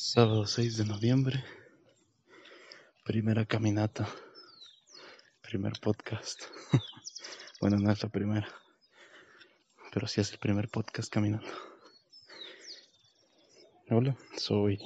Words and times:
Sábado 0.00 0.46
6 0.46 0.76
de 0.76 0.84
noviembre, 0.84 1.44
primera 3.04 3.44
caminata, 3.44 4.08
primer 5.42 5.72
podcast. 5.80 6.40
bueno, 7.60 7.78
no 7.78 7.90
es 7.90 8.00
la 8.00 8.08
primera, 8.08 8.48
pero 9.92 10.06
sí 10.06 10.20
es 10.20 10.30
el 10.30 10.38
primer 10.38 10.68
podcast 10.68 11.12
caminando. 11.12 11.50
Hola, 13.90 14.16
soy 14.36 14.78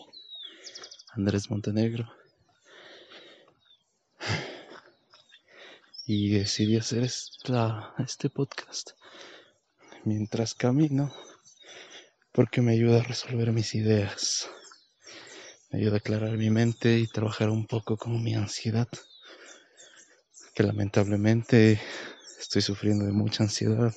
Andrés 1.11 1.51
Montenegro 1.51 2.11
y 6.07 6.31
decidí 6.31 6.79
hacer 6.79 7.03
este 7.03 8.31
podcast 8.31 8.93
mientras 10.05 10.55
camino 10.55 11.15
porque 12.33 12.63
me 12.63 12.73
ayuda 12.73 13.01
a 13.01 13.05
resolver 13.05 13.53
mis 13.53 13.75
ideas 13.75 14.49
ayuda 15.73 15.95
a 15.95 15.99
aclarar 15.99 16.37
mi 16.37 16.51
mente 16.51 16.99
y 16.99 17.07
trabajar 17.07 17.49
un 17.49 17.67
poco 17.67 17.97
con 17.97 18.23
mi 18.23 18.35
ansiedad, 18.35 18.89
que 20.55 20.63
lamentablemente 20.63 21.81
estoy 22.39 22.61
sufriendo 22.61 23.07
de 23.07 23.13
mucha 23.13 23.45
ansiedad 23.45 23.95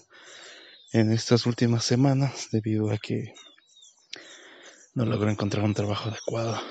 en 0.93 1.11
estas 1.11 1.45
últimas 1.45 1.83
semanas 1.83 2.47
debido 2.51 2.91
a 2.91 2.97
que 2.97 3.33
no 4.93 5.05
logro 5.05 5.29
encontrar 5.29 5.65
un 5.65 5.73
trabajo 5.73 6.09
adecuado. 6.09 6.61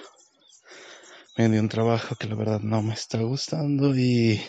Me 1.37 1.51
dio 1.51 1.61
un 1.61 1.69
trabajo 1.69 2.17
que 2.17 2.27
la 2.27 2.37
verdad 2.37 2.61
no 2.61 2.81
me 2.81 2.95
está 2.95 3.19
gustando 3.19 3.95
y 3.95 4.41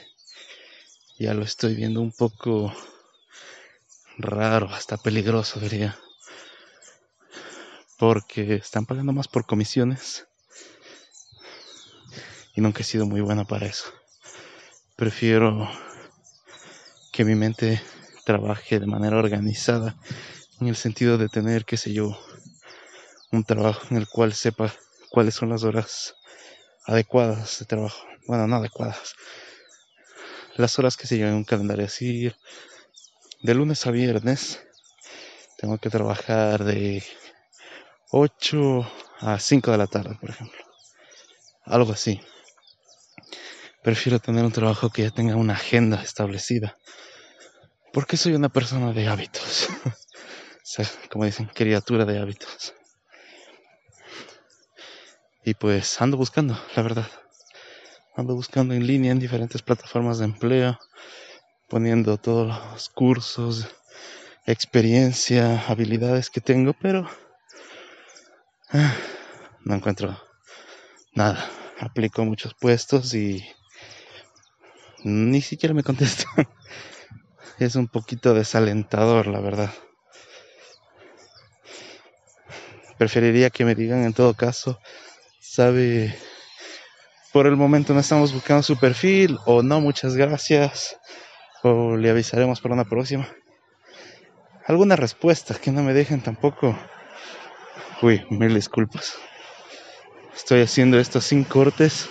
ya 1.19 1.33
lo 1.33 1.43
estoy 1.43 1.75
viendo 1.75 1.99
un 1.99 2.13
poco 2.13 2.73
raro, 4.17 4.69
hasta 4.69 4.95
peligroso 4.95 5.59
diría. 5.59 5.99
Porque 7.97 8.55
están 8.55 8.85
pagando 8.85 9.11
más 9.11 9.27
por 9.27 9.45
comisiones 9.45 10.25
y 12.55 12.61
nunca 12.61 12.81
he 12.81 12.85
sido 12.85 13.05
muy 13.05 13.21
buena 13.21 13.45
para 13.45 13.65
eso. 13.65 13.91
Prefiero 14.95 15.69
que 17.11 17.25
mi 17.25 17.35
mente 17.35 17.81
trabaje 18.25 18.79
de 18.79 18.87
manera 18.87 19.17
organizada 19.17 19.95
en 20.59 20.67
el 20.67 20.75
sentido 20.75 21.17
de 21.17 21.29
tener, 21.29 21.65
qué 21.65 21.77
sé 21.77 21.93
yo, 21.93 22.17
un 23.31 23.43
trabajo 23.43 23.87
en 23.91 23.97
el 23.97 24.07
cual 24.07 24.33
sepa 24.33 24.73
cuáles 25.09 25.35
son 25.35 25.49
las 25.49 25.63
horas 25.63 26.15
adecuadas 26.85 27.59
de 27.59 27.65
trabajo. 27.65 28.05
Bueno, 28.27 28.47
no 28.47 28.55
adecuadas. 28.55 29.15
Las 30.55 30.79
horas 30.79 30.95
que 30.95 31.07
se 31.07 31.17
yo 31.17 31.27
en 31.27 31.33
un 31.33 31.43
calendario 31.43 31.85
así. 31.85 32.31
De 33.41 33.53
lunes 33.53 33.85
a 33.85 33.91
viernes 33.91 34.65
tengo 35.57 35.77
que 35.77 35.89
trabajar 35.89 36.63
de 36.63 37.03
8 38.11 38.89
a 39.19 39.39
5 39.39 39.71
de 39.71 39.77
la 39.77 39.87
tarde, 39.87 40.17
por 40.19 40.29
ejemplo. 40.29 40.57
Algo 41.65 41.91
así. 41.91 42.21
Prefiero 43.85 44.17
tener 44.17 44.43
un 44.43 44.51
trabajo 44.51 44.89
que 44.89 45.03
ya 45.03 45.11
tenga 45.11 45.35
una 45.35 45.53
agenda 45.53 46.01
establecida. 46.01 46.75
Porque 47.93 48.17
soy 48.17 48.33
una 48.33 48.49
persona 48.49 48.91
de 48.93 49.07
hábitos. 49.07 49.69
o 49.85 49.91
sea, 50.63 50.87
como 51.11 51.25
dicen, 51.25 51.51
criatura 51.53 52.03
de 52.03 52.17
hábitos. 52.17 52.73
Y 55.43 55.53
pues 55.53 56.01
ando 56.01 56.17
buscando, 56.17 56.59
la 56.75 56.81
verdad. 56.81 57.07
Ando 58.15 58.33
buscando 58.33 58.73
en 58.73 58.87
línea 58.87 59.11
en 59.11 59.19
diferentes 59.19 59.61
plataformas 59.61 60.17
de 60.17 60.25
empleo, 60.25 60.79
poniendo 61.69 62.17
todos 62.17 62.47
los 62.47 62.89
cursos, 62.89 63.67
experiencia, 64.47 65.63
habilidades 65.67 66.31
que 66.31 66.41
tengo, 66.41 66.73
pero 66.73 67.07
ah, 68.71 68.95
no 69.63 69.75
encuentro 69.75 70.19
nada. 71.13 71.47
Aplico 71.79 72.25
muchos 72.25 72.55
puestos 72.55 73.13
y 73.13 73.45
ni 75.05 75.39
siquiera 75.41 75.75
me 75.75 75.83
contestan. 75.83 76.47
Es 77.57 77.75
un 77.75 77.87
poquito 77.87 78.33
desalentador, 78.33 79.27
la 79.27 79.39
verdad. 79.39 79.71
Preferiría 82.97 83.49
que 83.49 83.63
me 83.63 83.75
digan 83.75 84.03
en 84.03 84.11
todo 84.11 84.33
caso, 84.33 84.77
sabe, 85.39 86.13
por 87.31 87.47
el 87.47 87.55
momento 87.55 87.93
no 87.93 88.01
estamos 88.01 88.33
buscando 88.33 88.61
su 88.61 88.77
perfil 88.77 89.37
o 89.45 89.63
no, 89.63 89.79
muchas 89.79 90.17
gracias, 90.17 90.97
o 91.63 91.95
le 91.95 92.09
avisaremos 92.09 92.59
para 92.59 92.73
una 92.73 92.83
próxima. 92.83 93.29
Alguna 94.65 94.97
respuesta 94.97 95.55
que 95.55 95.71
no 95.71 95.81
me 95.81 95.93
dejen 95.93 96.21
tampoco. 96.21 96.77
Uy, 98.01 98.25
mil 98.29 98.53
disculpas. 98.53 99.15
Estoy 100.35 100.61
haciendo 100.61 100.99
esto 100.99 101.21
sin 101.21 101.45
cortes 101.45 102.09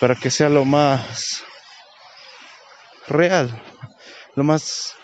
para 0.00 0.14
que 0.14 0.30
sea 0.30 0.48
lo 0.48 0.64
más 0.64 1.44
real, 3.10 3.62
lo 4.36 4.44
más 4.44 4.94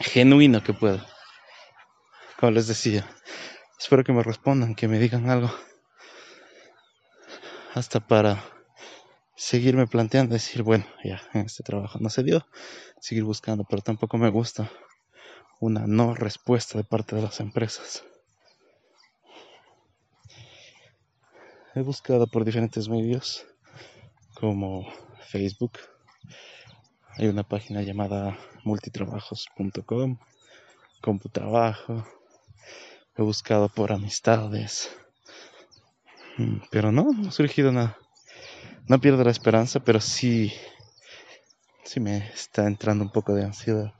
genuino 0.00 0.62
que 0.62 0.74
pueda. 0.74 1.06
Como 2.38 2.52
les 2.52 2.66
decía, 2.66 3.08
espero 3.78 4.04
que 4.04 4.12
me 4.12 4.22
respondan, 4.22 4.74
que 4.74 4.88
me 4.88 4.98
digan 4.98 5.30
algo. 5.30 5.50
Hasta 7.74 8.00
para 8.00 8.44
seguirme 9.36 9.86
planteando, 9.86 10.34
decir, 10.34 10.62
bueno, 10.62 10.86
ya, 11.02 11.22
en 11.32 11.46
este 11.46 11.62
trabajo 11.62 11.98
no 12.00 12.10
se 12.10 12.22
dio, 12.22 12.46
seguir 13.00 13.24
buscando, 13.24 13.64
pero 13.64 13.82
tampoco 13.82 14.18
me 14.18 14.30
gusta 14.30 14.70
una 15.60 15.86
no 15.86 16.14
respuesta 16.14 16.78
de 16.78 16.84
parte 16.84 17.16
de 17.16 17.22
las 17.22 17.40
empresas. 17.40 18.04
He 21.74 21.80
buscado 21.80 22.26
por 22.26 22.44
diferentes 22.44 22.88
medios 22.88 23.46
como 24.34 24.86
Facebook, 25.26 25.72
hay 27.16 27.28
una 27.28 27.44
página 27.44 27.82
llamada 27.82 28.36
multitrabajos.com, 28.64 30.18
Computrabajo. 31.00 32.04
He 33.16 33.22
buscado 33.22 33.68
por 33.68 33.92
amistades. 33.92 34.90
Mm, 36.38 36.56
pero 36.70 36.90
no, 36.90 37.12
no 37.12 37.28
ha 37.28 37.32
surgido 37.32 37.70
nada. 37.70 37.96
No 38.88 39.00
pierdo 39.00 39.22
la 39.22 39.30
esperanza, 39.30 39.80
pero 39.80 40.00
sí, 40.00 40.52
sí 41.84 42.00
me 42.00 42.28
está 42.30 42.66
entrando 42.66 43.04
un 43.04 43.10
poco 43.10 43.32
de 43.32 43.44
ansiedad. 43.44 43.94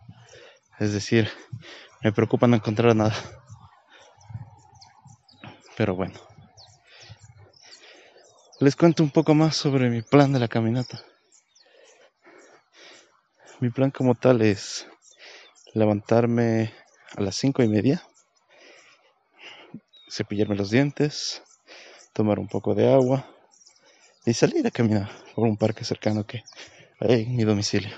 Es 0.81 0.93
decir, 0.93 1.29
me 2.03 2.13
preocupa 2.13 2.49
no 2.49 2.57
encontrar 2.57 2.97
nada. 2.97 3.15
Pero 5.77 5.95
bueno. 5.95 6.19
Les 8.59 8.75
cuento 8.75 9.03
un 9.05 9.11
poco 9.11 9.35
más 9.35 9.55
sobre 9.55 9.89
mi 9.89 10.03
plan 10.03 10.33
de 10.33 10.41
la 10.41 10.49
caminata. 10.49 11.05
Mi 13.61 13.71
plan 13.71 13.91
como 13.91 14.15
tal 14.15 14.43
es 14.43 14.87
levantarme 15.75 16.73
a 17.17 17.21
las 17.21 17.37
cinco 17.37 17.63
y 17.63 17.69
media, 17.69 18.03
cepillarme 20.11 20.57
los 20.57 20.71
dientes, 20.71 21.43
tomar 22.13 22.39
un 22.41 22.49
poco 22.49 22.75
de 22.75 22.93
agua 22.93 23.27
y 24.27 24.35
salir 24.35 24.67
a 24.67 24.71
caminar 24.71 25.09
por 25.35 25.47
un 25.47 25.57
parque 25.57 25.85
cercano 25.85 26.27
que 26.27 26.43
hay 27.01 27.23
en 27.23 27.37
mi 27.37 27.45
domicilio. 27.45 27.97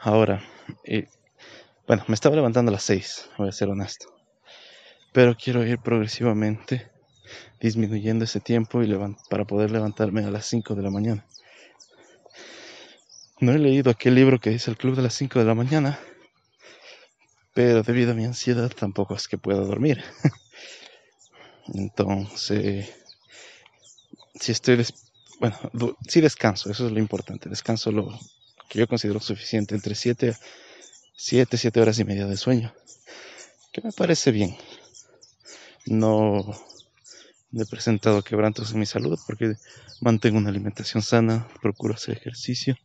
Ahora, 0.00 0.42
bueno, 1.86 2.04
me 2.06 2.14
estaba 2.14 2.36
levantando 2.36 2.70
a 2.70 2.74
las 2.74 2.84
seis, 2.84 3.28
voy 3.36 3.48
a 3.48 3.52
ser 3.52 3.68
honesto, 3.68 4.06
pero 5.12 5.36
quiero 5.36 5.66
ir 5.66 5.78
progresivamente 5.80 6.88
disminuyendo 7.60 8.24
ese 8.24 8.40
tiempo 8.40 8.82
y 8.82 8.96
para 9.28 9.44
poder 9.44 9.70
levantarme 9.70 10.24
a 10.24 10.30
las 10.30 10.46
5 10.46 10.74
de 10.74 10.82
la 10.82 10.90
mañana. 10.90 11.26
No 13.40 13.52
he 13.52 13.58
leído 13.58 13.90
aquel 13.90 14.16
libro 14.16 14.38
que 14.38 14.50
dice 14.50 14.70
el 14.70 14.76
club 14.76 14.96
de 14.96 15.00
las 15.00 15.14
5 15.14 15.38
de 15.38 15.46
la 15.46 15.54
mañana, 15.54 15.98
pero 17.54 17.82
debido 17.82 18.10
a 18.10 18.14
mi 18.14 18.26
ansiedad 18.26 18.70
tampoco 18.70 19.14
es 19.14 19.28
que 19.28 19.38
pueda 19.38 19.60
dormir. 19.60 20.04
Entonces, 21.72 22.94
si 24.34 24.52
estoy, 24.52 24.84
bueno, 25.40 25.58
si 26.06 26.20
descanso, 26.20 26.70
eso 26.70 26.86
es 26.86 26.92
lo 26.92 26.98
importante, 26.98 27.48
descanso 27.48 27.90
lo 27.90 28.20
que 28.68 28.78
yo 28.78 28.86
considero 28.86 29.20
suficiente, 29.20 29.74
entre 29.74 29.94
7, 29.94 30.36
7, 31.16 31.56
7 31.56 31.80
horas 31.80 31.98
y 31.98 32.04
media 32.04 32.26
de 32.26 32.36
sueño, 32.36 32.74
que 33.72 33.80
me 33.80 33.92
parece 33.92 34.32
bien. 34.32 34.54
No 35.86 36.44
he 37.54 37.64
presentado 37.64 38.22
quebrantos 38.22 38.72
en 38.72 38.80
mi 38.80 38.86
salud 38.86 39.18
porque 39.26 39.54
mantengo 40.02 40.36
una 40.36 40.50
alimentación 40.50 41.02
sana, 41.02 41.48
procuro 41.62 41.94
hacer 41.94 42.18
ejercicio 42.18 42.76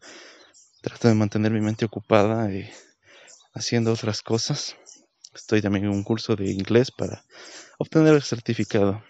Trato 0.85 1.07
de 1.07 1.15
mantener 1.15 1.51
mi 1.51 1.61
mente 1.61 1.83
ocupada 1.83 2.53
y 2.53 2.69
haciendo 3.55 3.91
otras 3.91 4.21
cosas. 4.21 4.75
Estoy 5.33 5.59
también 5.59 5.85
en 5.85 5.89
un 5.89 6.03
curso 6.03 6.35
de 6.35 6.51
inglés 6.51 6.91
para 6.91 7.25
obtener 7.79 8.13
el 8.13 8.21
certificado. 8.21 9.03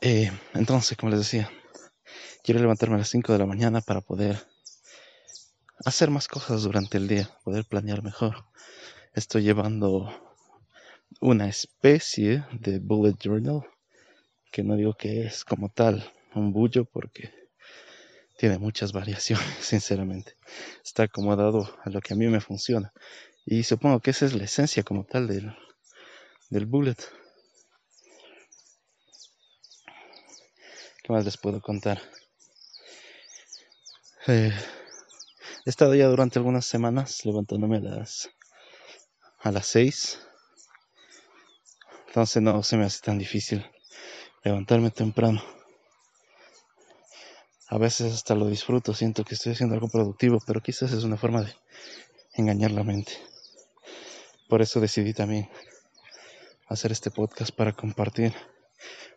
Eh, 0.00 0.32
entonces, 0.54 0.98
como 0.98 1.10
les 1.10 1.20
decía, 1.20 1.48
quiero 2.42 2.58
levantarme 2.58 2.96
a 2.96 2.98
las 2.98 3.10
5 3.10 3.32
de 3.32 3.38
la 3.38 3.46
mañana 3.46 3.80
para 3.80 4.00
poder 4.00 4.44
hacer 5.84 6.10
más 6.10 6.26
cosas 6.26 6.64
durante 6.64 6.98
el 6.98 7.06
día, 7.06 7.30
poder 7.44 7.64
planear 7.64 8.02
mejor. 8.02 8.46
Estoy 9.14 9.44
llevando 9.44 10.10
una 11.20 11.48
especie 11.48 12.44
de 12.50 12.80
bullet 12.80 13.14
journal, 13.22 13.62
que 14.50 14.64
no 14.64 14.74
digo 14.74 14.94
que 14.94 15.26
es 15.26 15.44
como 15.44 15.68
tal 15.68 16.12
un 16.34 16.52
bullo 16.52 16.86
porque 16.86 17.41
tiene 18.42 18.58
muchas 18.58 18.90
variaciones, 18.90 19.46
sinceramente. 19.60 20.34
Está 20.84 21.04
acomodado 21.04 21.78
a 21.84 21.90
lo 21.90 22.00
que 22.00 22.14
a 22.14 22.16
mí 22.16 22.26
me 22.26 22.40
funciona. 22.40 22.92
Y 23.46 23.62
supongo 23.62 24.00
que 24.00 24.10
esa 24.10 24.26
es 24.26 24.34
la 24.34 24.42
esencia 24.42 24.82
como 24.82 25.04
tal 25.04 25.28
del, 25.28 25.56
del 26.50 26.66
bullet. 26.66 26.96
¿Qué 31.04 31.12
más 31.12 31.24
les 31.24 31.36
puedo 31.36 31.60
contar? 31.60 32.02
Eh, 34.26 34.52
he 35.64 35.70
estado 35.70 35.94
ya 35.94 36.08
durante 36.08 36.40
algunas 36.40 36.66
semanas 36.66 37.24
levantándome 37.24 37.76
a 37.76 37.80
las 37.80 38.28
a 39.38 39.52
las 39.52 39.68
6. 39.68 40.18
Entonces 42.08 42.42
no 42.42 42.60
se 42.64 42.76
me 42.76 42.86
hace 42.86 43.02
tan 43.02 43.18
difícil 43.18 43.64
levantarme 44.42 44.90
temprano. 44.90 45.61
A 47.72 47.78
veces 47.78 48.12
hasta 48.12 48.34
lo 48.34 48.48
disfruto, 48.48 48.92
siento 48.92 49.24
que 49.24 49.34
estoy 49.34 49.52
haciendo 49.52 49.74
algo 49.74 49.88
productivo, 49.88 50.36
pero 50.46 50.60
quizás 50.60 50.92
es 50.92 51.04
una 51.04 51.16
forma 51.16 51.40
de 51.40 51.56
engañar 52.34 52.70
la 52.70 52.84
mente. 52.84 53.12
Por 54.46 54.60
eso 54.60 54.78
decidí 54.78 55.14
también 55.14 55.48
hacer 56.68 56.92
este 56.92 57.10
podcast 57.10 57.50
para 57.50 57.72
compartir 57.72 58.34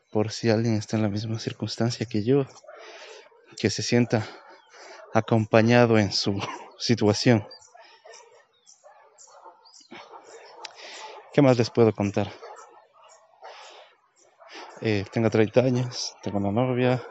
por 0.09 0.31
si 0.31 0.49
alguien 0.49 0.75
está 0.75 0.95
en 0.95 1.01
la 1.01 1.09
misma 1.09 1.37
circunstancia 1.37 2.05
que 2.05 2.23
yo, 2.23 2.45
que 3.57 3.69
se 3.69 3.83
sienta 3.83 4.25
acompañado 5.13 5.97
en 5.97 6.13
su 6.13 6.41
situación. 6.79 7.45
¿Qué 11.33 11.41
más 11.41 11.57
les 11.57 11.69
puedo 11.69 11.91
contar? 11.91 12.31
Eh, 14.79 15.03
tengo 15.11 15.29
30 15.29 15.59
años, 15.59 16.15
tengo 16.23 16.37
una 16.37 16.53
novia. 16.53 17.05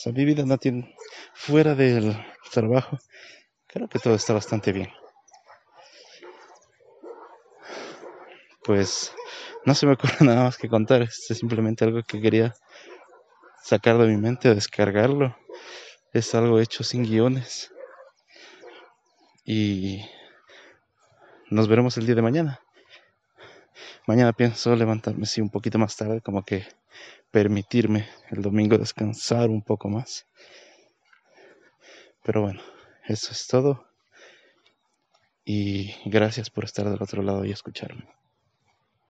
O 0.00 0.02
sea, 0.02 0.14
mi 0.14 0.24
vida 0.24 0.46
no 0.46 0.56
tiene, 0.56 0.96
fuera 1.34 1.74
del 1.74 2.16
trabajo, 2.50 2.98
creo 3.66 3.86
que 3.86 3.98
todo 3.98 4.14
está 4.14 4.32
bastante 4.32 4.72
bien. 4.72 4.88
Pues 8.64 9.14
no 9.66 9.74
se 9.74 9.84
me 9.84 9.92
ocurre 9.92 10.14
nada 10.20 10.44
más 10.44 10.56
que 10.56 10.70
contar, 10.70 11.02
es 11.02 11.26
simplemente 11.26 11.84
algo 11.84 12.02
que 12.02 12.18
quería 12.18 12.54
sacar 13.62 13.98
de 13.98 14.06
mi 14.06 14.16
mente, 14.16 14.54
descargarlo. 14.54 15.36
Es 16.14 16.34
algo 16.34 16.60
hecho 16.60 16.82
sin 16.82 17.02
guiones. 17.02 17.70
Y 19.44 20.06
nos 21.50 21.68
veremos 21.68 21.98
el 21.98 22.06
día 22.06 22.14
de 22.14 22.22
mañana. 22.22 22.60
Mañana 24.06 24.32
pienso 24.32 24.74
levantarme 24.74 25.26
sí 25.26 25.42
un 25.42 25.50
poquito 25.50 25.78
más 25.78 25.94
tarde, 25.94 26.22
como 26.22 26.42
que 26.42 26.64
permitirme 27.30 28.08
el 28.30 28.42
domingo 28.42 28.78
descansar 28.78 29.50
un 29.50 29.62
poco 29.62 29.88
más. 29.88 30.26
Pero 32.22 32.42
bueno, 32.42 32.60
eso 33.06 33.32
es 33.32 33.46
todo. 33.46 33.86
Y 35.44 35.94
gracias 36.04 36.50
por 36.50 36.64
estar 36.64 36.88
del 36.88 37.02
otro 37.02 37.22
lado 37.22 37.44
y 37.44 37.50
escucharme. 37.50 38.06